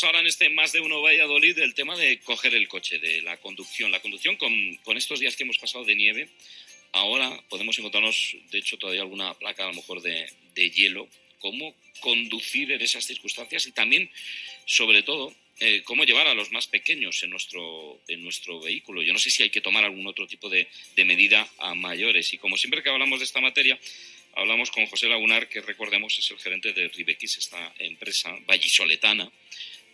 hablamos 0.00 0.04
ahora 0.04 0.20
en 0.20 0.26
este 0.26 0.48
Más 0.48 0.72
de 0.72 0.80
Uno 0.80 1.02
Valladolid 1.02 1.56
del 1.56 1.74
tema 1.74 1.96
de 1.96 2.20
coger 2.20 2.54
el 2.54 2.68
coche, 2.68 2.98
de 2.98 3.22
la 3.22 3.36
conducción. 3.38 3.90
La 3.90 4.00
conducción 4.00 4.36
con, 4.36 4.52
con 4.82 4.96
estos 4.96 5.20
días 5.20 5.36
que 5.36 5.42
hemos 5.42 5.58
pasado 5.58 5.84
de 5.84 5.94
nieve, 5.94 6.28
ahora 6.92 7.42
podemos 7.48 7.78
encontrarnos, 7.78 8.36
de 8.50 8.58
hecho, 8.58 8.78
todavía 8.78 9.02
alguna 9.02 9.34
placa 9.34 9.64
a 9.64 9.68
lo 9.68 9.74
mejor 9.74 10.00
de, 10.00 10.26
de 10.54 10.70
hielo. 10.70 11.08
¿Cómo 11.38 11.74
conducir 12.00 12.72
en 12.72 12.80
esas 12.80 13.04
circunstancias? 13.04 13.66
Y 13.66 13.72
también, 13.72 14.10
sobre 14.64 15.02
todo, 15.02 15.34
eh, 15.58 15.82
cómo 15.84 16.04
llevar 16.04 16.26
a 16.26 16.34
los 16.34 16.50
más 16.50 16.66
pequeños 16.66 17.22
en 17.22 17.30
nuestro, 17.30 18.00
en 18.08 18.22
nuestro 18.22 18.60
vehículo. 18.60 19.02
Yo 19.02 19.12
no 19.12 19.18
sé 19.18 19.30
si 19.30 19.42
hay 19.42 19.50
que 19.50 19.60
tomar 19.60 19.84
algún 19.84 20.06
otro 20.06 20.26
tipo 20.26 20.48
de, 20.48 20.68
de 20.96 21.04
medida 21.04 21.48
a 21.58 21.74
mayores. 21.74 22.32
Y 22.32 22.38
como 22.38 22.56
siempre 22.56 22.82
que 22.82 22.90
hablamos 22.90 23.18
de 23.18 23.24
esta 23.24 23.40
materia, 23.40 23.78
hablamos 24.34 24.70
con 24.70 24.86
José 24.86 25.08
Lagunar, 25.08 25.48
que 25.48 25.60
recordemos 25.60 26.18
es 26.18 26.30
el 26.30 26.38
gerente 26.38 26.72
de 26.72 26.88
Ribequis, 26.88 27.38
esta 27.38 27.74
empresa 27.78 28.36
vallisoletana, 28.46 29.30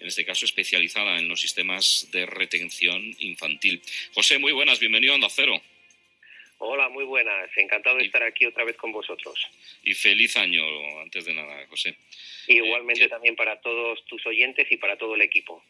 en 0.00 0.06
este 0.06 0.24
caso 0.24 0.44
especializada 0.44 1.18
en 1.18 1.28
los 1.28 1.40
sistemas 1.40 2.09
de 2.12 2.27
retención 2.27 3.02
infantil. 3.18 3.82
José, 4.14 4.38
muy 4.38 4.52
buenas, 4.52 4.80
bienvenido 4.80 5.12
a 5.12 5.16
Onda 5.16 5.28
Cero. 5.30 5.60
Hola, 6.59 6.88
muy 6.88 7.05
buenas. 7.05 7.50
Encantado 7.56 7.98
de 7.98 8.05
estar 8.05 8.22
aquí 8.22 8.46
otra 8.46 8.64
vez 8.64 8.77
con 8.77 8.91
vosotros. 8.91 9.38
Y 9.82 9.95
feliz 9.95 10.36
año, 10.36 10.62
antes 11.00 11.27
de 11.27 11.34
nada, 11.34 11.66
José. 11.69 11.96
Igualmente 12.48 13.05
eh, 13.05 13.09
también 13.09 13.36
para 13.36 13.60
todos 13.60 14.05
tus 14.06 14.24
oyentes 14.27 14.66
y 14.70 14.77
para 14.78 14.96
todo 14.96 15.14
el 15.14 15.22
equipo. 15.22 15.62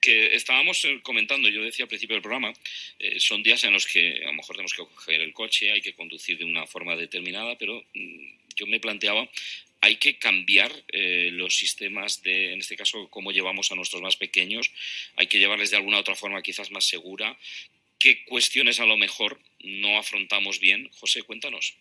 Que 0.00 0.34
estábamos 0.34 0.84
eh, 0.86 1.00
comentando, 1.02 1.48
yo 1.48 1.62
decía 1.62 1.84
al 1.84 1.88
principio 1.88 2.16
del 2.16 2.22
programa, 2.22 2.52
eh, 2.98 3.20
son 3.20 3.42
días 3.42 3.62
en 3.64 3.74
los 3.74 3.86
que 3.86 4.22
a 4.22 4.26
lo 4.26 4.32
mejor 4.32 4.56
tenemos 4.56 4.72
que 4.72 4.82
coger 4.82 5.20
el 5.20 5.32
coche, 5.34 5.70
hay 5.70 5.82
que 5.82 5.92
conducir 5.92 6.38
de 6.38 6.44
una 6.44 6.66
forma 6.66 6.96
determinada, 6.96 7.56
pero 7.58 7.84
mm, 7.92 8.38
yo 8.56 8.66
me 8.66 8.80
planteaba 8.80 9.28
hay 9.82 9.96
que 9.96 10.16
cambiar 10.16 10.72
eh, 10.92 11.30
los 11.32 11.56
sistemas 11.56 12.22
de, 12.22 12.52
en 12.52 12.60
este 12.60 12.76
caso, 12.76 13.08
cómo 13.10 13.32
llevamos 13.32 13.72
a 13.72 13.74
nuestros 13.74 14.00
más 14.00 14.16
pequeños, 14.16 14.70
hay 15.16 15.26
que 15.26 15.40
llevarles 15.40 15.70
de 15.70 15.76
alguna 15.76 15.98
otra 15.98 16.14
forma 16.14 16.40
quizás 16.40 16.70
más 16.70 16.84
segura. 16.84 17.36
¿Qué 17.98 18.24
cuestiones 18.24 18.78
a 18.78 18.86
lo 18.86 18.96
mejor 18.96 19.40
no 19.58 19.98
afrontamos 19.98 20.60
bien? 20.60 20.88
José, 20.92 21.22
cuéntanos. 21.22 21.74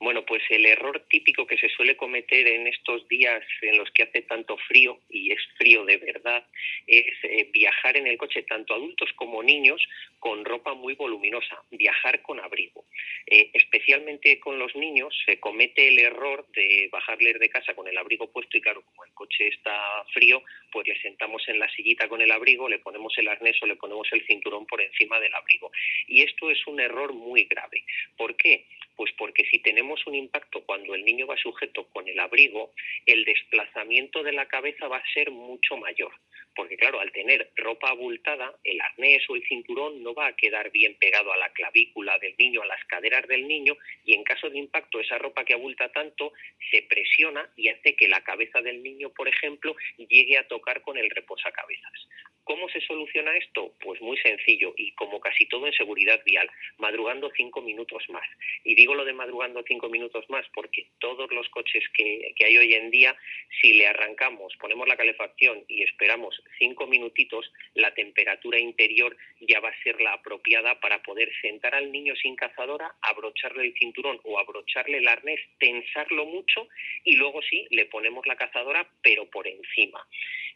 Bueno, 0.00 0.24
pues 0.24 0.42
el 0.48 0.64
error 0.64 1.04
típico 1.10 1.46
que 1.46 1.58
se 1.58 1.68
suele 1.68 1.94
cometer 1.94 2.48
en 2.48 2.66
estos 2.66 3.06
días 3.06 3.44
en 3.60 3.76
los 3.76 3.90
que 3.90 4.04
hace 4.04 4.22
tanto 4.22 4.56
frío, 4.56 4.98
y 5.10 5.30
es 5.30 5.38
frío 5.58 5.84
de 5.84 5.98
verdad, 5.98 6.46
es 6.86 7.12
eh, 7.22 7.50
viajar 7.52 7.98
en 7.98 8.06
el 8.06 8.16
coche, 8.16 8.42
tanto 8.44 8.72
adultos 8.72 9.12
como 9.14 9.42
niños, 9.42 9.86
con 10.18 10.46
ropa 10.46 10.72
muy 10.72 10.94
voluminosa, 10.94 11.62
viajar 11.70 12.22
con 12.22 12.40
abrigo. 12.40 12.86
Eh, 13.26 13.50
especialmente 13.52 14.40
con 14.40 14.58
los 14.58 14.74
niños 14.74 15.14
se 15.26 15.38
comete 15.38 15.88
el 15.88 15.98
error 15.98 16.46
de 16.52 16.88
bajarles 16.90 17.38
de 17.38 17.50
casa 17.50 17.74
con 17.74 17.86
el 17.86 17.98
abrigo 17.98 18.32
puesto 18.32 18.56
y 18.56 18.62
claro, 18.62 18.82
como 18.82 19.04
el 19.04 19.12
coche 19.12 19.48
está 19.48 20.02
frío, 20.14 20.42
pues 20.72 20.88
le 20.88 20.98
sentamos 21.02 21.46
en 21.46 21.58
la 21.58 21.70
sillita 21.72 22.08
con 22.08 22.22
el 22.22 22.30
abrigo, 22.30 22.70
le 22.70 22.78
ponemos 22.78 23.12
el 23.18 23.28
arnés 23.28 23.62
o 23.62 23.66
le 23.66 23.76
ponemos 23.76 24.08
el 24.12 24.26
cinturón 24.26 24.66
por 24.66 24.80
encima 24.80 25.20
del 25.20 25.34
abrigo. 25.34 25.70
Y 26.06 26.22
esto 26.22 26.50
es 26.50 26.66
un 26.66 26.80
error 26.80 27.12
muy 27.12 27.44
grave. 27.44 27.84
¿Por 28.16 28.34
qué? 28.36 28.64
Pues 29.00 29.14
porque 29.16 29.46
si 29.46 29.60
tenemos 29.60 30.06
un 30.06 30.14
impacto 30.14 30.62
cuando 30.66 30.94
el 30.94 31.06
niño 31.06 31.26
va 31.26 31.34
sujeto 31.38 31.88
con 31.88 32.06
el 32.06 32.20
abrigo, 32.20 32.74
el 33.06 33.24
desplazamiento 33.24 34.22
de 34.22 34.32
la 34.32 34.46
cabeza 34.46 34.88
va 34.88 34.98
a 34.98 35.12
ser 35.14 35.30
mucho 35.30 35.78
mayor. 35.78 36.12
Porque 36.54 36.76
claro, 36.76 37.00
al 37.00 37.10
tener 37.10 37.50
ropa 37.56 37.88
abultada, 37.88 38.54
el 38.62 38.78
arnés 38.78 39.22
o 39.30 39.36
el 39.36 39.42
cinturón 39.48 40.02
no 40.02 40.12
va 40.12 40.26
a 40.26 40.36
quedar 40.36 40.70
bien 40.70 40.96
pegado 40.96 41.32
a 41.32 41.38
la 41.38 41.50
clavícula 41.54 42.18
del 42.18 42.34
niño, 42.36 42.60
a 42.60 42.66
las 42.66 42.84
caderas 42.84 43.26
del 43.26 43.48
niño, 43.48 43.74
y 44.04 44.12
en 44.12 44.22
caso 44.22 44.50
de 44.50 44.58
impacto 44.58 45.00
esa 45.00 45.16
ropa 45.16 45.46
que 45.46 45.54
abulta 45.54 45.90
tanto 45.92 46.34
se 46.70 46.82
presiona 46.82 47.50
y 47.56 47.68
hace 47.68 47.96
que 47.96 48.06
la 48.06 48.22
cabeza 48.22 48.60
del 48.60 48.82
niño, 48.82 49.14
por 49.14 49.28
ejemplo, 49.28 49.74
llegue 49.96 50.36
a 50.36 50.46
tocar 50.46 50.82
con 50.82 50.98
el 50.98 51.08
reposacabezas. 51.08 52.06
¿Cómo 52.44 52.68
se 52.68 52.80
soluciona 52.80 53.36
esto? 53.36 53.74
Pues 53.80 54.00
muy 54.00 54.16
sencillo 54.18 54.74
y 54.76 54.92
como 54.92 55.20
casi 55.20 55.46
todo 55.46 55.66
en 55.66 55.72
seguridad 55.72 56.20
vial, 56.24 56.50
madrugando 56.78 57.30
cinco 57.36 57.62
minutos 57.62 58.02
más. 58.08 58.26
Y 58.64 58.74
digo 58.74 58.94
lo 58.94 59.04
de 59.04 59.12
madrugando 59.12 59.62
cinco 59.66 59.88
minutos 59.88 60.24
más 60.28 60.44
porque 60.54 60.88
todos 60.98 61.30
los 61.30 61.48
coches 61.50 61.84
que, 61.94 62.34
hay 62.44 62.56
hoy 62.56 62.74
en 62.74 62.90
día, 62.90 63.16
si 63.60 63.74
le 63.74 63.86
arrancamos, 63.86 64.54
ponemos 64.56 64.88
la 64.88 64.96
calefacción 64.96 65.64
y 65.68 65.82
esperamos 65.82 66.42
cinco 66.58 66.86
minutitos, 66.86 67.52
la 67.74 67.94
temperatura 67.94 68.58
interior 68.58 69.16
ya 69.40 69.60
va 69.60 69.68
a 69.68 69.82
ser 69.82 70.00
la 70.00 70.14
apropiada 70.14 70.80
para 70.80 71.02
poder 71.02 71.30
sentar 71.40 71.74
al 71.74 71.92
niño 71.92 72.14
sin 72.16 72.36
cazadora, 72.36 72.94
abrocharle 73.02 73.64
el 73.64 73.74
cinturón 73.74 74.20
o 74.24 74.38
abrocharle 74.38 74.98
el 74.98 75.08
arnés, 75.08 75.40
tensarlo 75.58 76.26
mucho 76.26 76.68
y 77.04 77.16
luego 77.16 77.42
sí, 77.42 77.66
le 77.70 77.86
ponemos 77.86 78.26
la 78.26 78.36
cazadora 78.36 78.88
pero 79.02 79.28
por 79.30 79.46
encima 79.46 80.06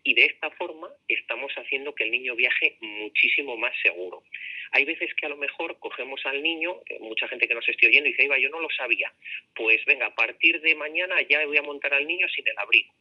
y 0.05 0.15
de 0.15 0.27
esta 0.27 0.51
forma 0.51 0.89
estamos 1.09 1.53
haciendo 1.55 1.95
que 1.95 2.05
el 2.05 2.11
niño 2.11 2.37
viaje 2.37 2.77
muchísimo 2.81 3.57
más 3.57 3.73
seguro. 3.83 4.23
Hay 4.73 4.85
veces 4.85 5.13
que 5.15 5.27
a 5.27 5.31
lo 5.31 5.37
mejor 5.37 5.79
cogemos 5.79 6.25
al 6.27 6.43
niño, 6.43 6.83
eh, 6.87 6.99
mucha 7.01 7.27
gente 7.27 7.49
que 7.49 7.55
nos 7.55 7.69
esté 7.69 7.87
oyendo 7.87 8.09
dice, 8.09 8.25
Iba, 8.25 8.39
yo 8.39 8.51
no 8.51 8.61
lo 8.61 8.69
sabía, 8.71 9.13
pues 9.55 9.85
venga, 9.87 10.07
a 10.07 10.15
partir 10.15 10.61
de 10.61 10.75
mañana 10.75 11.17
ya 11.23 11.45
voy 11.47 11.57
a 11.57 11.63
montar 11.63 11.95
al 11.95 12.07
niño 12.07 12.29
sin 12.29 12.47
el 12.47 12.59
abrigo. 12.59 12.93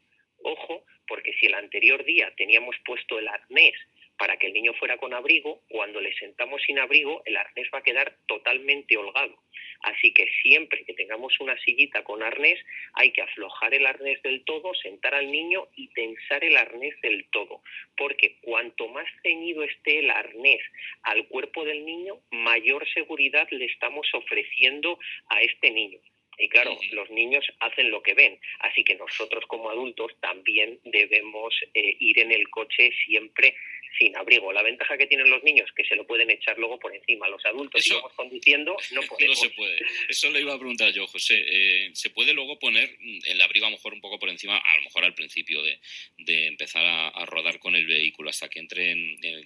Ojo, 0.44 0.86
porque 1.08 1.34
si 1.34 1.48
el 1.48 1.54
anterior 1.54 2.04
día 2.04 2.34
teníamos 2.38 2.76
puesto 2.86 3.20
el 3.20 3.28
arnés 3.28 3.76
para 4.24 4.38
que 4.38 4.48
el 4.48 4.54
niño 4.54 4.72
fuera 4.76 4.96
con 4.96 5.14
abrigo, 5.14 5.64
cuando 5.68 6.00
le 6.00 6.14
sentamos 6.14 6.62
sin 6.62 6.80
abrigo, 6.80 7.22
el 7.26 7.36
arnés 7.36 7.68
va 7.74 7.80
a 7.80 7.84
quedar 7.84 8.16
totalmente 8.26 8.96
holgado. 8.96 9.38
Así 9.82 10.14
que 10.14 10.30
siempre 10.42 10.86
que 10.86 10.94
tengamos 10.94 11.38
una 11.42 11.60
sillita 11.60 12.06
con 12.06 12.24
arnés, 12.24 12.58
hay 12.94 13.12
que 13.12 13.22
aflojar 13.22 13.74
el 13.74 13.86
arnés 13.86 14.22
del 14.22 14.46
todo, 14.46 14.74
sentar 14.76 15.14
al 15.14 15.30
niño 15.30 15.68
y 15.76 15.90
tensar 15.90 16.42
el 16.46 16.56
arnés 16.56 16.96
del 17.02 17.26
todo. 17.32 17.64
Porque 17.98 18.38
cuanto 18.40 18.88
más 18.88 19.10
ceñido 19.24 19.62
esté 19.62 20.00
el 20.00 20.10
arnés 20.10 20.62
al 21.02 21.28
cuerpo 21.28 21.66
del 21.66 21.86
niño, 21.86 22.22
mayor 22.32 22.88
seguridad 22.94 23.50
le 23.52 23.66
estamos 23.66 24.08
ofreciendo 24.14 25.00
a 25.28 25.42
este 25.42 25.70
niño. 25.70 26.00
Y 26.38 26.50
claro, 26.50 26.78
los 26.92 27.10
niños 27.10 27.46
hacen 27.60 27.92
lo 27.92 28.02
que 28.02 28.14
ven, 28.14 28.40
así 28.60 28.84
que 28.84 28.96
nosotros 28.96 29.46
como 29.48 29.70
adultos 29.70 30.12
también 30.20 30.80
debemos 30.84 31.54
eh, 31.74 31.96
ir 32.00 32.20
en 32.20 32.32
el 32.32 32.50
coche 32.50 32.92
siempre 33.06 33.56
sin 33.98 34.16
abrigo. 34.16 34.52
La 34.52 34.64
ventaja 34.64 34.98
que 34.98 35.08
tienen 35.08 35.30
los 35.30 35.44
niños 35.44 35.70
que 35.76 35.86
se 35.86 35.96
lo 35.96 36.06
pueden 36.06 36.30
echar 36.30 36.58
luego 36.58 36.80
por 36.80 36.96
encima. 36.96 37.28
Los 37.28 37.46
adultos, 37.46 37.84
si 37.84 37.94
vamos 37.94 38.14
conduciendo, 38.14 38.76
no 38.92 39.02
podemos. 39.10 39.38
No 39.38 39.50
se 39.50 39.50
puede. 39.52 39.78
Eso 40.10 40.30
le 40.32 40.42
iba 40.42 40.54
a 40.54 40.58
preguntar 40.58 40.92
yo, 40.92 41.08
José. 41.08 41.44
Eh, 41.48 41.92
¿Se 41.94 42.10
puede 42.10 42.34
luego 42.34 42.60
poner 42.60 42.98
el 43.26 43.42
abrigo 43.42 43.66
a 43.66 43.70
lo 43.70 43.78
mejor 43.78 43.94
un 43.94 44.02
poco 44.02 44.20
por 44.20 44.30
encima, 44.30 44.58
a 44.58 44.76
lo 44.78 44.84
mejor 44.84 45.04
al 45.06 45.14
principio 45.14 45.62
de, 45.62 45.80
de 46.18 46.48
empezar 46.48 46.86
a, 46.86 47.26
rodar 47.26 47.60
con 47.60 47.76
el 47.76 47.88
vehículo 47.88 48.30
hasta 48.30 48.50
que 48.50 48.60
entre 48.60 48.96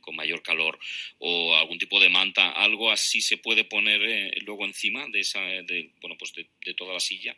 con 0.02 0.16
mayor 0.16 0.42
calor 0.42 0.80
o 1.20 1.56
algún 1.56 1.78
tipo 1.78 2.00
de 2.00 2.10
manta, 2.10 2.52
algo 2.52 2.92
así 2.92 3.22
se 3.22 3.38
puede 3.38 3.64
poner 3.66 4.02
eh, 4.02 4.32
luego 4.42 4.66
encima 4.66 5.06
de 5.10 5.20
esa, 5.20 5.42
de, 5.42 5.92
bueno, 6.02 6.18
pues 6.18 6.34
de 6.34 6.74
toda 6.78 6.94
la 6.94 7.00
silla? 7.02 7.36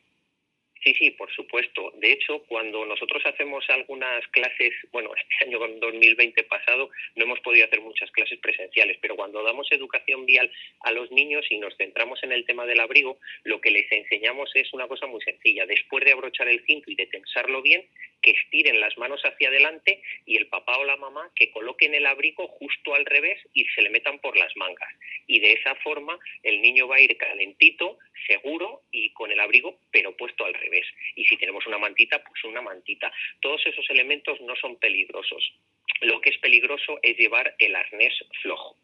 Sí, 0.83 0.93
sí, 0.93 1.11
por 1.11 1.29
supuesto. 1.33 1.91
De 1.95 2.13
hecho, 2.13 2.41
cuando 2.47 2.85
nosotros 2.85 3.21
hacemos 3.25 3.65
algunas 3.69 4.25
clases, 4.29 4.71
bueno, 4.93 5.11
este 5.13 5.45
año 5.45 5.59
2020 5.59 6.41
pasado 6.43 6.89
no 7.15 7.25
hemos 7.25 7.41
podido 7.41 7.65
hacer 7.65 7.81
muchas 7.81 8.09
clases 8.11 8.39
presenciales, 8.39 8.97
pero 9.01 9.17
cuando 9.17 9.43
damos 9.43 9.69
educación 9.71 10.25
vial 10.25 10.49
a 10.81 10.91
los 10.91 11.11
niños 11.11 11.45
y 11.49 11.57
nos 11.57 11.75
centramos 11.75 12.23
en 12.23 12.31
el 12.31 12.45
tema 12.45 12.65
del 12.65 12.79
abrigo, 12.79 13.19
lo 13.43 13.59
que 13.59 13.71
les 13.71 13.91
enseñamos 13.91 14.51
es 14.55 14.71
una 14.71 14.87
cosa 14.87 15.05
muy 15.05 15.21
sencilla. 15.21 15.65
Después 15.65 16.05
de 16.05 16.13
abrochar 16.13 16.47
el 16.47 16.63
cinto 16.65 16.89
y 16.89 16.95
de 16.95 17.07
tensarlo 17.07 17.61
bien, 17.61 17.85
que 18.21 18.31
estiren 18.31 18.79
las 18.79 18.97
manos 18.97 19.21
hacia 19.23 19.49
adelante 19.49 20.01
y 20.25 20.37
el 20.37 20.47
papá 20.47 20.77
o 20.77 20.83
la 20.83 20.97
mamá 20.97 21.31
que 21.35 21.51
coloquen 21.51 21.93
el 21.95 22.05
abrigo 22.05 22.47
justo 22.47 22.95
al 22.95 23.05
revés 23.05 23.39
y 23.53 23.65
se 23.65 23.81
le 23.81 23.89
metan 23.89 24.19
por 24.19 24.37
las 24.37 24.55
mangas. 24.55 24.93
Y 25.27 25.39
de 25.39 25.53
esa 25.53 25.75
forma 25.75 26.19
el 26.43 26.61
niño 26.61 26.87
va 26.87 26.97
a 26.97 27.01
ir 27.01 27.17
calentito, 27.17 27.97
seguro 28.27 28.83
y 28.91 29.11
con 29.13 29.31
el 29.31 29.39
abrigo, 29.39 29.79
pero 29.91 30.15
puesto 30.15 30.45
al 30.45 30.53
revés. 30.53 30.85
Y 31.15 31.25
si 31.25 31.37
tenemos 31.37 31.65
una 31.67 31.77
mantita, 31.77 32.23
pues 32.23 32.43
una 32.43 32.61
mantita. 32.61 33.11
Todos 33.41 33.65
esos 33.65 33.89
elementos 33.89 34.39
no 34.41 34.55
son 34.55 34.77
peligrosos. 34.77 35.53
Lo 36.01 36.21
que 36.21 36.29
es 36.29 36.37
peligroso 36.37 36.99
es 37.01 37.17
llevar 37.17 37.55
el 37.59 37.75
arnés 37.75 38.13
flojo. 38.41 38.77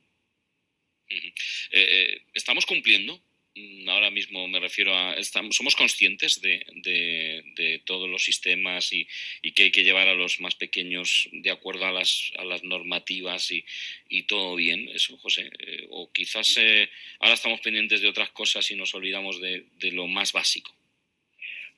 Eh, 1.09 1.33
eh, 1.71 2.21
¿Estamos 2.33 2.65
cumpliendo 2.65 3.19
ahora 3.87 4.09
mismo 4.09 4.47
me 4.47 4.59
refiero 4.59 4.93
a, 4.93 5.13
estamos, 5.13 5.55
somos 5.55 5.75
conscientes 5.75 6.41
de, 6.41 6.65
de, 7.55 7.81
todos 7.85 8.09
los 8.09 8.23
sistemas 8.23 8.91
y, 8.91 9.07
y, 9.41 9.51
que 9.51 9.63
hay 9.63 9.71
que 9.71 9.83
llevar 9.83 10.07
a 10.07 10.15
los 10.15 10.41
más 10.41 10.55
pequeños 10.55 11.29
de 11.31 11.51
acuerdo 11.51 11.85
a 11.85 11.91
las, 11.91 12.31
a 12.37 12.43
las 12.43 12.63
normativas 12.63 13.51
y, 13.51 13.63
y 14.09 14.23
todo 14.23 14.55
bien, 14.55 14.89
eso, 14.93 15.17
José. 15.17 15.49
Eh, 15.59 15.87
o 15.89 16.11
quizás 16.11 16.57
eh, 16.57 16.89
ahora 17.19 17.35
estamos 17.35 17.61
pendientes 17.61 18.01
de 18.01 18.09
otras 18.09 18.31
cosas 18.31 18.69
y 18.71 18.75
nos 18.75 18.93
olvidamos 18.93 19.39
de, 19.39 19.65
de 19.79 19.91
lo 19.91 20.07
más 20.07 20.33
básico. 20.33 20.73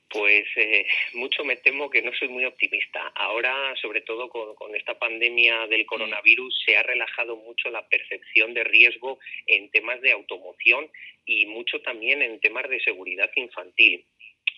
Pues 0.10 0.46
eh, 0.56 0.88
mucho 1.14 1.44
me 1.44 1.58
temo 1.58 1.90
que 1.90 2.02
no 2.02 2.14
soy 2.14 2.30
muy 2.30 2.46
optimista. 2.46 3.12
Ahora, 3.16 3.76
sobre 3.82 4.02
todo 4.02 4.30
con, 4.30 4.56
con, 4.56 4.74
esta 4.74 4.98
pandemia 4.98 5.68
del 5.68 5.86
coronavirus, 5.86 6.64
se 6.66 6.78
ha 6.78 6.84
relajado 6.84 7.36
mucho 7.36 7.70
la 7.70 7.88
percepción 7.90 8.54
de 8.54 8.64
riesgo 8.64 9.20
en 9.48 9.70
temas 9.70 10.00
de 10.02 10.14
automoción 10.14 10.90
y 11.26 11.46
mucho 11.46 11.82
también 11.82 12.22
en 12.22 12.40
temas 12.40 12.70
de 12.70 12.80
seguridad 12.80 13.30
infantil. 13.36 14.06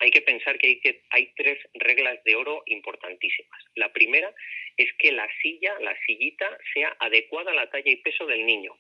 hay 0.01 0.11
que 0.11 0.21
pensar 0.21 0.57
que 0.59 0.67
hay, 0.67 0.79
que 0.79 1.01
hay 1.09 1.33
tres 1.35 1.57
reglas 1.73 2.23
de 2.23 2.35
oro 2.35 2.61
importantísimas. 2.67 3.63
La 3.75 3.91
primera 3.91 4.33
es 4.77 4.93
que 4.99 5.11
la 5.11 5.27
silla, 5.41 5.77
la 5.81 5.97
sillita, 6.05 6.57
sea 6.73 6.95
adecuada 6.99 7.51
a 7.51 7.55
la 7.55 7.69
talla 7.69 7.91
y 7.91 7.97
peso 7.97 8.25
del 8.27 8.45
niño. 8.45 8.77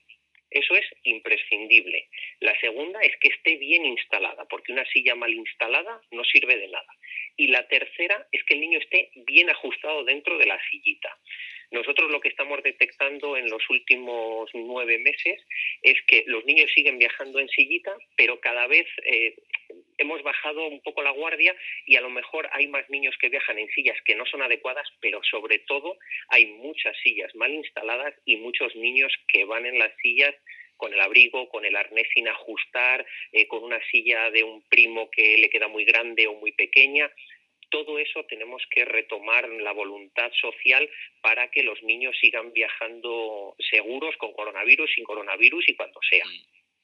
Eso 0.51 0.75
es 0.75 0.85
imprescindible. 1.03 2.07
La 2.39 2.59
segunda 2.59 2.99
es 3.01 3.15
que 3.17 3.29
esté 3.29 3.57
bien 3.57 3.85
instalada, 3.85 4.45
porque 4.45 4.71
una 4.71 4.85
silla 4.85 5.15
mal 5.15 5.31
instalada 5.31 6.01
no 6.11 6.23
sirve 6.23 6.57
de 6.57 6.67
nada. 6.67 6.95
Y 7.37 7.47
la 7.47 7.67
tercera 7.67 8.27
es 8.31 8.43
que 8.43 8.55
el 8.55 8.61
niño 8.61 8.79
esté 8.79 9.11
bien 9.27 9.49
ajustado 9.49 10.03
dentro 10.03 10.37
de 10.37 10.45
la 10.45 10.59
sillita. 10.69 11.15
Nosotros 11.71 12.09
lo 12.09 12.19
que 12.19 12.29
estamos 12.29 12.63
detectando 12.63 13.37
en 13.37 13.47
los 13.47 13.61
últimos 13.69 14.49
nueve 14.53 14.97
meses 14.97 15.39
es 15.83 16.01
que 16.07 16.23
los 16.25 16.43
niños 16.45 16.71
siguen 16.73 16.97
viajando 16.97 17.39
en 17.39 17.47
sillita, 17.47 17.95
pero 18.17 18.39
cada 18.39 18.65
vez 18.65 18.87
eh, 19.05 19.35
hemos 19.99 20.23
bajado 20.23 20.65
un 20.67 20.81
poco 20.81 21.01
la 21.03 21.11
guardia 21.11 21.55
y 21.85 21.95
a 21.95 22.01
lo 22.01 22.09
mejor 22.09 22.49
hay 22.51 22.67
más 22.67 22.89
niños 22.89 23.15
que 23.19 23.29
viajan 23.29 23.59
en 23.59 23.69
sillas 23.69 23.97
que 24.05 24.15
no 24.15 24.25
son 24.25 24.41
adecuadas, 24.41 24.87
pero 24.99 25.21
sobre 25.23 25.59
todo 25.59 25.97
hay 26.29 26.47
muchas 26.47 26.97
sillas 27.03 27.33
mal 27.35 27.53
instaladas 27.53 28.13
y 28.25 28.37
muchos 28.37 28.75
niños 28.75 29.13
que 29.27 29.45
van 29.45 29.65
en 29.65 29.77
las 29.77 29.91
sillas 30.01 30.35
con 30.77 30.93
el 30.93 31.01
abrigo, 31.01 31.49
con 31.49 31.65
el 31.65 31.75
arnés 31.75 32.07
sin 32.13 32.27
ajustar, 32.27 33.05
eh, 33.33 33.47
con 33.47 33.63
una 33.63 33.81
silla 33.91 34.31
de 34.31 34.43
un 34.43 34.61
primo 34.69 35.09
que 35.11 35.37
le 35.37 35.49
queda 35.49 35.67
muy 35.67 35.83
grande 35.83 36.27
o 36.27 36.35
muy 36.35 36.53
pequeña 36.53 37.11
todo 37.69 37.99
eso 37.99 38.23
tenemos 38.25 38.63
que 38.69 38.85
retomar 38.85 39.47
la 39.47 39.71
voluntad 39.71 40.31
social 40.33 40.89
para 41.21 41.49
que 41.51 41.63
los 41.63 41.81
niños 41.83 42.17
sigan 42.19 42.51
viajando 42.51 43.55
seguros 43.69 44.15
con 44.17 44.33
coronavirus, 44.33 44.91
sin 44.93 45.03
coronavirus 45.03 45.69
y 45.69 45.75
cuando 45.75 45.99
sea. 46.09 46.25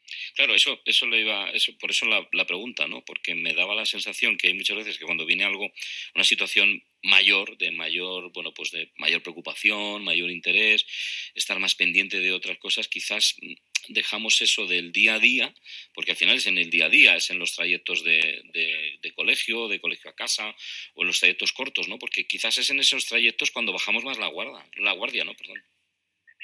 Mm. 0.05 0.35
Claro, 0.35 0.55
eso, 0.55 0.79
eso 0.85 1.07
le 1.07 1.21
iba, 1.21 1.49
eso, 1.51 1.77
por 1.77 1.91
eso 1.91 2.05
la, 2.05 2.27
la, 2.31 2.45
pregunta, 2.45 2.87
¿no? 2.87 3.03
Porque 3.03 3.35
me 3.35 3.53
daba 3.53 3.75
la 3.75 3.85
sensación 3.85 4.37
que 4.37 4.47
hay 4.47 4.53
muchas 4.53 4.77
veces 4.77 4.97
que 4.97 5.05
cuando 5.05 5.25
viene 5.25 5.43
algo, 5.43 5.71
una 6.13 6.23
situación 6.23 6.83
mayor, 7.03 7.57
de 7.57 7.71
mayor, 7.71 8.31
bueno, 8.33 8.53
pues 8.53 8.71
de 8.71 8.91
mayor 8.97 9.21
preocupación, 9.21 10.03
mayor 10.03 10.31
interés, 10.31 10.85
estar 11.35 11.59
más 11.59 11.75
pendiente 11.75 12.19
de 12.19 12.33
otras 12.33 12.57
cosas, 12.57 12.87
quizás 12.87 13.35
dejamos 13.87 14.41
eso 14.41 14.65
del 14.65 14.91
día 14.91 15.15
a 15.15 15.19
día, 15.19 15.53
porque 15.93 16.11
al 16.11 16.17
final 16.17 16.37
es 16.37 16.47
en 16.47 16.57
el 16.57 16.69
día 16.69 16.85
a 16.85 16.89
día, 16.89 17.15
es 17.15 17.29
en 17.29 17.39
los 17.39 17.53
trayectos 17.55 18.03
de, 18.03 18.41
de, 19.01 19.11
colegio, 19.13 19.67
de 19.67 19.79
colegio 19.79 20.09
a 20.09 20.15
casa, 20.15 20.55
o 20.95 21.01
en 21.01 21.07
los 21.07 21.19
trayectos 21.19 21.53
cortos, 21.53 21.87
¿no? 21.87 21.99
Porque 21.99 22.27
quizás 22.27 22.57
es 22.57 22.69
en 22.69 22.79
esos 22.79 23.05
trayectos 23.05 23.51
cuando 23.51 23.71
bajamos 23.71 24.03
más 24.03 24.17
la 24.17 24.27
guardia, 24.27 24.67
la 24.77 24.91
guardia, 24.93 25.23
¿no? 25.23 25.35
Perdón. 25.35 25.63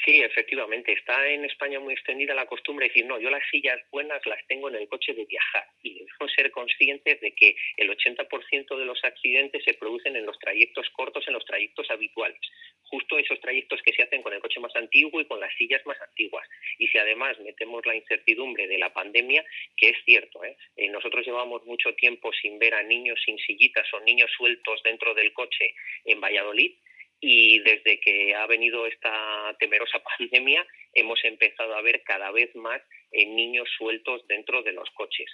Sí, 0.06 0.20
efectivamente. 0.22 0.94
Está 0.94 1.28
en 1.28 1.46
España 1.46 1.80
muy 1.80 1.94
extendida 1.94 2.34
la 2.34 2.48
costumbre 2.48 2.86
de 2.86 2.90
decir, 2.90 3.06
no, 3.06 3.20
yo 3.20 3.30
las 3.30 3.44
sillas 3.52 3.80
buenas 3.92 4.26
las 4.26 4.46
tengo 4.48 4.70
en 4.70 4.76
el 4.76 4.88
coche 4.88 5.14
de 5.14 5.26
viajar. 5.26 5.66
Y 5.84 5.94
debemos 5.94 6.34
ser 6.36 6.50
conscientes 6.52 7.20
de 7.22 7.32
que 7.34 7.56
el 7.78 7.90
80% 7.90 8.78
de 8.78 8.86
los 8.86 9.04
accidentes 9.04 9.64
se 9.64 9.76
producen 9.76 10.16
en 10.16 10.26
los 10.26 10.40
trayectos 10.40 10.90
cortos, 10.92 11.28
en 11.28 11.34
los 11.34 11.46
trayectos 11.46 11.90
habituales. 11.92 12.40
Justo 12.84 13.18
esos 13.20 13.40
trayectos 13.42 13.82
que 13.84 13.94
se 13.94 14.02
hacen 14.02 14.22
con 14.22 14.34
el 14.34 14.42
coche 14.42 14.60
más 14.60 14.76
antiguo 14.76 15.22
y 15.22 15.26
con 15.26 15.40
las 15.40 15.54
sillas 15.56 15.86
más 15.86 16.02
antiguas. 16.02 16.48
Y 16.80 16.88
si 16.88 16.98
además 16.98 17.40
metemos 17.40 17.86
la 17.86 17.96
incertidumbre 17.96 18.68
de 18.68 18.80
la 18.80 18.92
pandemia, 18.92 19.46
que 19.78 19.90
es 19.90 19.98
cierto, 20.04 20.44
¿eh? 20.44 20.58
Eh, 20.78 20.90
nosotros 20.90 21.26
llevamos 21.26 21.64
mucho 21.66 21.94
tiempo 21.94 22.34
sin 22.34 22.58
ver 22.60 22.74
a 22.74 22.84
niños 22.84 23.22
sin 23.24 23.38
sillitas 23.38 23.88
o 23.94 24.00
niños 24.02 24.32
sueltos 24.36 24.82
dentro 24.84 25.14
del 25.14 25.32
coche 25.34 25.74
en 26.06 26.20
Valladolid, 26.20 26.74
y 27.22 27.60
desde 27.60 28.00
que 28.00 28.36
ha 28.36 28.48
venido 28.48 28.86
esta 28.88 29.56
temerosa 29.60 30.02
pandemia 30.18 30.66
hemos 30.94 31.24
empezado 31.24 31.76
a 31.76 31.82
ver 31.82 32.02
cada 32.04 32.32
vez 32.32 32.54
más 32.56 32.82
eh, 33.12 33.26
niños 33.26 33.70
sueltos 33.78 34.26
dentro 34.28 34.64
de 34.64 34.74
los 34.74 34.90
coches. 34.92 35.30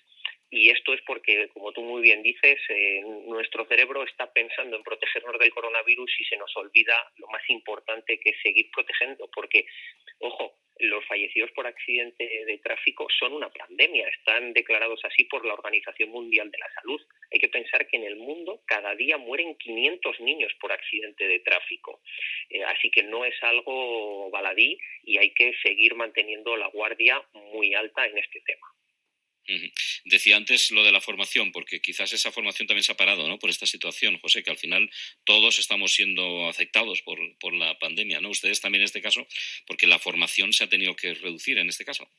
Y 0.49 0.69
esto 0.69 0.93
es 0.93 1.01
porque, 1.05 1.49
como 1.49 1.73
tú 1.73 1.81
muy 1.81 2.01
bien 2.01 2.23
dices, 2.23 2.59
eh, 2.69 3.01
nuestro 3.25 3.65
cerebro 3.65 4.03
está 4.03 4.31
pensando 4.31 4.77
en 4.77 4.83
protegernos 4.83 5.37
del 5.39 5.51
coronavirus 5.51 6.09
y 6.19 6.23
se 6.23 6.37
nos 6.37 6.55
olvida 6.55 7.11
lo 7.17 7.27
más 7.27 7.41
importante 7.49 8.17
que 8.19 8.29
es 8.29 8.37
seguir 8.41 8.69
protegiendo, 8.71 9.29
porque, 9.33 9.65
ojo, 10.19 10.55
los 10.79 11.05
fallecidos 11.05 11.51
por 11.51 11.67
accidente 11.67 12.23
de 12.45 12.57
tráfico 12.59 13.07
son 13.19 13.33
una 13.33 13.49
pandemia, 13.49 14.07
están 14.07 14.53
declarados 14.53 14.99
así 15.03 15.25
por 15.25 15.45
la 15.45 15.53
Organización 15.53 16.09
Mundial 16.09 16.49
de 16.51 16.59
la 16.59 16.71
Salud. 16.75 17.01
Hay 17.31 17.39
que 17.39 17.49
pensar 17.49 17.87
que 17.87 17.97
en 17.97 18.03
el 18.03 18.15
mundo 18.15 18.61
cada 18.65 18.95
día 18.95 19.17
mueren 19.17 19.55
500 19.55 20.19
niños 20.21 20.53
por 20.59 20.71
accidente 20.71 21.27
de 21.27 21.39
tráfico, 21.39 22.01
eh, 22.49 22.63
así 22.63 22.89
que 22.89 23.03
no 23.03 23.25
es 23.25 23.35
algo 23.43 24.29
baladí 24.29 24.77
y 25.03 25.17
hay 25.17 25.33
que 25.33 25.53
seguir 25.63 25.95
manteniendo 25.95 26.55
la 26.55 26.67
guardia 26.67 27.21
muy 27.33 27.73
alta 27.73 28.05
en 28.05 28.17
este 28.17 28.41
tema. 28.41 28.76
Decía 30.05 30.35
antes 30.35 30.71
lo 30.71 30.83
de 30.83 30.91
la 30.91 31.01
formación, 31.01 31.51
porque 31.51 31.79
quizás 31.79 32.11
esa 32.13 32.31
formación 32.31 32.67
también 32.67 32.83
se 32.83 32.91
ha 32.91 32.97
parado 32.97 33.27
¿no? 33.27 33.39
por 33.39 33.49
esta 33.49 33.65
situación, 33.65 34.19
José, 34.19 34.43
que 34.43 34.51
al 34.51 34.57
final 34.57 34.89
todos 35.23 35.59
estamos 35.59 35.93
siendo 35.93 36.47
afectados 36.49 37.01
por, 37.01 37.19
por 37.37 37.53
la 37.53 37.77
pandemia, 37.79 38.19
¿no? 38.21 38.29
Ustedes 38.29 38.61
también 38.61 38.81
en 38.81 38.85
este 38.85 39.01
caso, 39.01 39.27
porque 39.65 39.87
la 39.87 39.99
formación 39.99 40.53
se 40.53 40.63
ha 40.63 40.69
tenido 40.69 40.95
que 40.95 41.13
reducir 41.13 41.57
en 41.57 41.69
este 41.69 41.85
caso. 41.85 42.09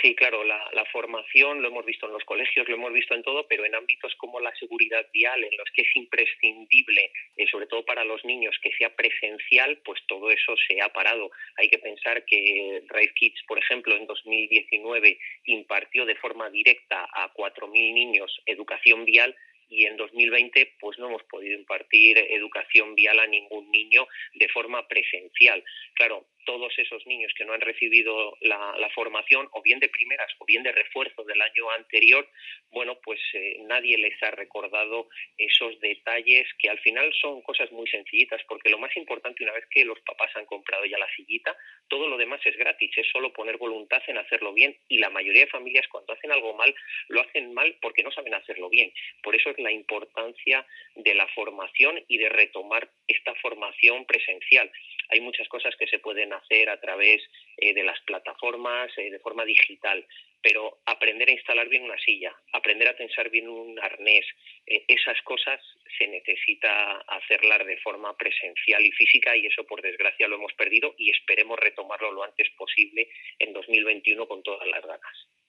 Sí, 0.00 0.14
claro, 0.14 0.44
la, 0.44 0.58
formación 0.92 1.60
lo 1.60 1.68
hemos 1.68 1.84
visto 1.84 2.06
en 2.06 2.12
los 2.12 2.24
colegios, 2.24 2.66
lo 2.68 2.74
hemos 2.74 2.92
visto 2.92 3.14
en 3.14 3.22
todo, 3.22 3.46
pero 3.46 3.64
en 3.64 3.74
ámbitos 3.74 4.14
como 4.16 4.40
la 4.40 4.54
seguridad 4.56 5.06
vial, 5.12 5.44
en 5.44 5.56
los 5.56 5.68
que 5.74 5.82
es 5.82 5.94
imprescindible, 5.94 7.12
eh, 7.36 7.46
sobre 7.48 7.66
todo 7.66 7.84
para 7.84 8.04
los 8.04 8.24
niños, 8.24 8.56
que 8.62 8.72
sea 8.72 8.94
presencial, 8.96 9.78
pues 9.84 10.00
todo 10.08 10.30
eso 10.30 10.56
se 10.66 10.80
ha 10.80 10.88
parado. 10.88 11.30
Hay 11.56 11.68
que 11.68 11.78
pensar 11.78 12.24
que 12.24 12.82
Race 12.88 13.12
Kids, 13.14 13.42
por 13.46 13.58
ejemplo, 13.58 13.94
en 13.94 14.06
2019 14.06 15.18
impartió 15.44 16.06
de 16.06 16.16
forma 16.16 16.50
directa 16.50 17.06
a 17.12 17.32
4.000 17.34 17.70
niños 17.94 18.40
educación 18.46 19.04
vial 19.04 19.36
y 19.70 19.86
en 19.86 19.96
2020 19.96 20.74
pues 20.80 20.98
no 20.98 21.08
hemos 21.08 21.22
podido 21.24 21.58
impartir 21.58 22.18
educación 22.18 22.94
vial 22.94 23.18
a 23.20 23.26
ningún 23.26 23.70
niño 23.70 24.06
de 24.34 24.48
forma 24.48 24.86
presencial. 24.88 25.62
Claro, 25.94 26.26
todos 26.44 26.72
esos 26.78 27.06
niños 27.06 27.32
que 27.36 27.44
no 27.44 27.52
han 27.52 27.60
recibido 27.60 28.36
la, 28.40 28.88
formación, 28.94 29.48
o 29.52 29.62
bien 29.62 29.78
de 29.78 29.88
primeras 29.88 30.32
o 30.38 30.44
bien 30.44 30.62
de 30.62 30.72
refuerzo 30.72 31.22
del 31.24 31.40
año 31.40 31.70
anterior, 31.70 32.28
bueno, 32.70 32.98
pues 33.02 33.20
eh, 33.34 33.58
nadie 33.66 33.96
les 33.98 34.20
ha 34.22 34.32
recordado 34.32 35.08
esos 35.38 35.78
detalles 35.80 36.46
que 36.58 36.68
al 36.68 36.80
final 36.80 37.12
son 37.20 37.40
cosas 37.42 37.70
muy 37.70 37.86
sencillitas, 37.88 38.42
porque 38.48 38.68
lo 38.68 38.78
más 38.78 38.96
importante, 38.96 39.44
una 39.44 39.52
vez 39.52 39.64
que 39.70 39.84
los 39.84 40.00
papás 40.00 40.30
han 40.34 40.46
comprado 40.46 40.84
ya 40.86 40.98
la 40.98 41.08
sillita, 41.14 41.56
todo 41.88 42.08
lo 42.08 42.16
demás 42.16 42.40
es 42.44 42.56
gratis, 42.56 42.90
es 42.96 43.06
solo 43.12 43.32
poner 43.32 43.56
voluntad 43.56 44.02
en 44.08 44.18
hacerlo 44.18 44.52
bien 44.52 44.76
y 44.88 44.98
la 44.98 45.10
mayoría 45.10 45.42
de 45.42 45.50
familias 45.50 45.86
cuando 45.88 46.12
hacen 46.12 46.32
algo 46.32 46.54
mal, 46.54 46.74
lo 47.08 47.20
hacen 47.20 47.54
mal 47.54 47.76
porque 47.80 48.02
no 48.02 48.10
saben 48.10 48.34
hacerlo 48.34 48.68
bien. 48.68 48.92
Por 49.22 49.34
eso 49.34 49.50
es 49.50 49.58
la 49.58 49.72
importancia 49.72 50.66
de 50.94 51.14
la 51.14 51.26
formación 51.28 52.02
y 52.08 52.18
de 52.18 52.28
retomar 52.28 52.90
esta 53.06 53.34
formación 53.36 54.04
presencial. 54.06 54.70
Hay 55.10 55.20
muchas 55.20 55.48
cosas 55.48 55.74
que 55.76 55.86
se 55.86 55.98
pueden 55.98 56.32
hacer 56.32 56.70
a 56.70 56.80
través 56.80 57.22
eh, 57.56 57.74
de 57.74 57.82
las 57.82 58.00
plataformas 58.02 58.90
eh, 58.96 59.10
de 59.10 59.18
forma 59.18 59.44
digital, 59.44 60.06
pero 60.42 60.80
aprender 60.86 61.28
a 61.28 61.32
instalar 61.32 61.68
bien 61.68 61.82
una 61.82 61.98
silla, 61.98 62.34
aprender 62.52 62.88
a 62.88 62.96
tensar 62.96 63.30
bien 63.30 63.48
un 63.48 63.78
arnés, 63.78 64.24
eh, 64.66 64.84
esas 64.88 65.20
cosas 65.22 65.60
se 65.98 66.06
necesita 66.06 66.98
hacerlas 67.08 67.66
de 67.66 67.76
forma 67.78 68.16
presencial 68.16 68.84
y 68.84 68.92
física 68.92 69.36
y 69.36 69.46
eso 69.46 69.64
por 69.64 69.82
desgracia 69.82 70.28
lo 70.28 70.36
hemos 70.36 70.52
perdido 70.54 70.94
y 70.96 71.10
esperemos 71.10 71.58
retomarlo 71.58 72.12
lo 72.12 72.22
antes 72.22 72.48
posible 72.56 73.08
en 73.38 73.52
2021 73.52 74.26
con 74.26 74.42
todas 74.42 74.66
las 74.68 74.84
ganas. 74.84 75.39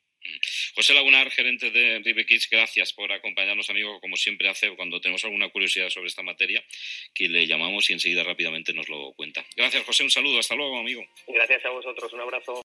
José 0.75 0.93
Lagunar, 0.93 1.29
gerente 1.31 1.71
de 1.71 1.99
Vive 1.99 2.25
Kids, 2.25 2.47
gracias 2.49 2.93
por 2.93 3.11
acompañarnos, 3.11 3.69
amigo, 3.69 3.99
como 3.99 4.15
siempre 4.15 4.49
hace 4.49 4.75
cuando 4.75 4.99
tenemos 5.01 5.23
alguna 5.23 5.49
curiosidad 5.49 5.89
sobre 5.89 6.07
esta 6.07 6.23
materia, 6.23 6.63
que 7.13 7.27
le 7.27 7.47
llamamos 7.47 7.89
y 7.89 7.93
enseguida 7.93 8.23
rápidamente 8.23 8.73
nos 8.73 8.89
lo 8.89 9.13
cuenta. 9.13 9.45
Gracias, 9.55 9.83
José, 9.83 10.03
un 10.03 10.11
saludo, 10.11 10.39
hasta 10.39 10.55
luego, 10.55 10.77
amigo. 10.77 11.03
Gracias 11.27 11.65
a 11.65 11.69
vosotros, 11.69 12.13
un 12.13 12.21
abrazo. 12.21 12.61